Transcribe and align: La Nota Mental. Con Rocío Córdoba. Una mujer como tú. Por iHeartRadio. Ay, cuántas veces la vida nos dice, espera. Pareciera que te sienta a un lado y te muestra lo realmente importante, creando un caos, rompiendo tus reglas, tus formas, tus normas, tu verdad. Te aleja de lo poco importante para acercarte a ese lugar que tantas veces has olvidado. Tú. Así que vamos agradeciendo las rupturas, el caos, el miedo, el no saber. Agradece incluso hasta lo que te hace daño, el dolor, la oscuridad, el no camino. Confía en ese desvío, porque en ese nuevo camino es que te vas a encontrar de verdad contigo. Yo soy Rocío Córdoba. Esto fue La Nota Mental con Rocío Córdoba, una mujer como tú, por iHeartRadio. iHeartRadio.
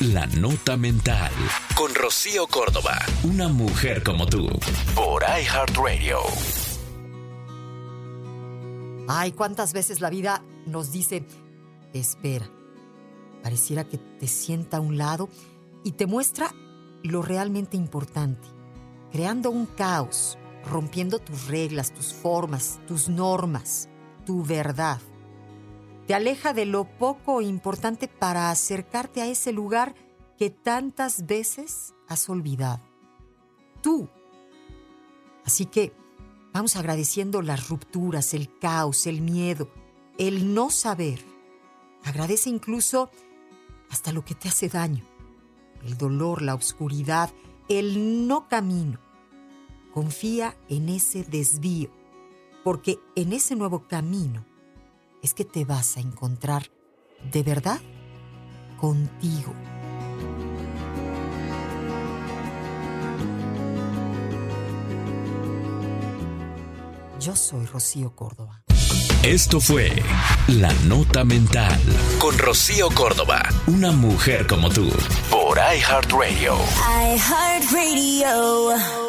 La 0.00 0.26
Nota 0.26 0.76
Mental. 0.76 1.32
Con 1.74 1.94
Rocío 1.94 2.46
Córdoba. 2.48 2.98
Una 3.22 3.48
mujer 3.48 4.02
como 4.02 4.26
tú. 4.26 4.46
Por 4.94 5.22
iHeartRadio. 5.22 6.18
Ay, 9.08 9.32
cuántas 9.32 9.72
veces 9.72 10.02
la 10.02 10.10
vida 10.10 10.44
nos 10.66 10.92
dice, 10.92 11.24
espera. 11.94 12.46
Pareciera 13.42 13.84
que 13.84 13.96
te 13.96 14.26
sienta 14.26 14.76
a 14.76 14.80
un 14.80 14.98
lado 14.98 15.30
y 15.82 15.92
te 15.92 16.04
muestra 16.04 16.52
lo 17.02 17.22
realmente 17.22 17.78
importante, 17.78 18.46
creando 19.12 19.50
un 19.50 19.64
caos, 19.64 20.36
rompiendo 20.70 21.20
tus 21.20 21.46
reglas, 21.46 21.94
tus 21.94 22.12
formas, 22.12 22.80
tus 22.86 23.08
normas, 23.08 23.88
tu 24.26 24.44
verdad. 24.44 25.00
Te 26.06 26.14
aleja 26.14 26.52
de 26.52 26.66
lo 26.66 26.84
poco 26.84 27.40
importante 27.40 28.06
para 28.06 28.50
acercarte 28.50 29.22
a 29.22 29.26
ese 29.26 29.52
lugar 29.52 29.96
que 30.38 30.50
tantas 30.50 31.26
veces 31.26 31.94
has 32.06 32.28
olvidado. 32.28 32.80
Tú. 33.82 34.08
Así 35.44 35.66
que 35.66 35.92
vamos 36.52 36.76
agradeciendo 36.76 37.42
las 37.42 37.68
rupturas, 37.68 38.34
el 38.34 38.56
caos, 38.58 39.06
el 39.08 39.20
miedo, 39.20 39.68
el 40.16 40.54
no 40.54 40.70
saber. 40.70 41.24
Agradece 42.04 42.50
incluso 42.50 43.10
hasta 43.90 44.12
lo 44.12 44.24
que 44.24 44.36
te 44.36 44.48
hace 44.48 44.68
daño, 44.68 45.04
el 45.82 45.98
dolor, 45.98 46.40
la 46.40 46.54
oscuridad, 46.54 47.32
el 47.68 48.28
no 48.28 48.48
camino. 48.48 49.00
Confía 49.92 50.56
en 50.68 50.88
ese 50.88 51.24
desvío, 51.24 51.90
porque 52.62 53.00
en 53.16 53.32
ese 53.32 53.56
nuevo 53.56 53.88
camino 53.88 54.44
es 55.26 55.34
que 55.34 55.44
te 55.44 55.64
vas 55.64 55.96
a 55.96 56.00
encontrar 56.00 56.70
de 57.32 57.42
verdad 57.42 57.80
contigo. 58.76 59.52
Yo 67.18 67.34
soy 67.34 67.66
Rocío 67.66 68.14
Córdoba. 68.14 68.62
Esto 69.24 69.60
fue 69.60 69.90
La 70.46 70.72
Nota 70.84 71.24
Mental 71.24 71.80
con 72.20 72.38
Rocío 72.38 72.88
Córdoba, 72.90 73.42
una 73.66 73.90
mujer 73.90 74.46
como 74.46 74.70
tú, 74.70 74.88
por 75.28 75.58
iHeartRadio. 75.58 76.54
iHeartRadio. 77.16 79.05